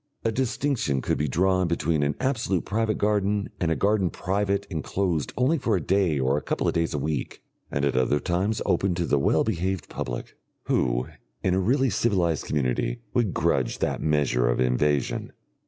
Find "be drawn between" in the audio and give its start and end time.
1.19-2.01